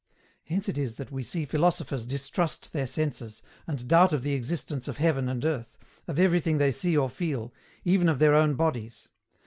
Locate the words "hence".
0.45-0.67